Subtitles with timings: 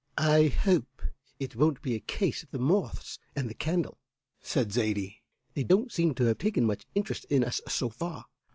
[0.17, 1.03] "I hope
[1.39, 3.99] it won't be a case of the moths and the candle!"
[4.41, 5.21] said Zaidie.
[5.53, 8.25] "They don't seem to have taken much interest in us so far.